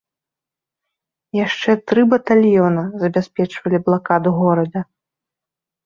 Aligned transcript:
Яшчэ 1.45 1.71
тры 1.91 2.01
батальёна 2.15 2.83
забяспечвалі 3.05 3.77
блакаду 3.87 4.29
горада. 4.43 4.79